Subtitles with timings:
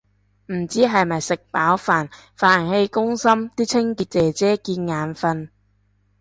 [0.47, 5.49] 唔知係咪食飽飯，飯氣攻心啲清潔姐姐見眼訓